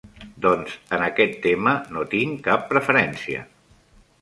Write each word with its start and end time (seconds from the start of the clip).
Doncs, 0.45 0.77
en 0.97 1.03
aquest 1.07 1.35
tema, 1.43 1.73
no 1.97 2.07
tinc 2.15 2.43
cap 2.49 2.65
preferència. 2.73 3.45